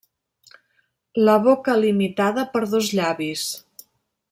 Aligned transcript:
La 1.27 1.35
boca 1.43 1.77
limitada 1.83 2.47
per 2.55 2.63
dos 2.73 2.91
llavis. 3.01 3.45